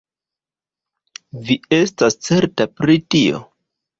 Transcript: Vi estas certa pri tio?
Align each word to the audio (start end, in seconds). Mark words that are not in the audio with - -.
Vi 1.49 1.57
estas 1.77 2.17
certa 2.29 2.69
pri 2.79 2.95
tio? 3.17 3.45